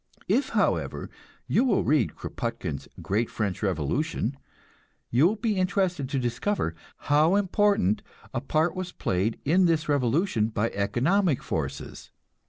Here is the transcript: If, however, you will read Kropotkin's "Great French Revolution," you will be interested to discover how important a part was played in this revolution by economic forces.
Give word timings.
If, 0.27 0.49
however, 0.49 1.11
you 1.45 1.63
will 1.63 1.83
read 1.83 2.15
Kropotkin's 2.15 2.87
"Great 3.03 3.29
French 3.29 3.61
Revolution," 3.61 4.35
you 5.11 5.27
will 5.27 5.35
be 5.35 5.57
interested 5.57 6.09
to 6.09 6.17
discover 6.17 6.73
how 7.11 7.35
important 7.35 8.01
a 8.33 8.41
part 8.41 8.75
was 8.75 8.91
played 8.91 9.39
in 9.45 9.65
this 9.65 9.87
revolution 9.87 10.47
by 10.47 10.71
economic 10.71 11.43
forces. 11.43 12.09